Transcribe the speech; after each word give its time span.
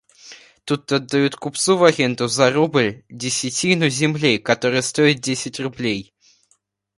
Тут 0.65 0.91
отдают 0.93 1.35
купцу 1.35 1.77
в 1.77 1.83
аренду 1.83 2.27
за 2.27 2.49
рубль 2.51 3.03
десятину 3.09 3.87
земли, 3.87 4.39
которая 4.39 4.81
стоит 4.81 5.19
десять 5.19 5.59
рублей. 5.59 6.11